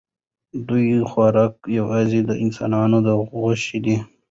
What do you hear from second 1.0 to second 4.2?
خوراک یوازې د انسانانو غوښې دي.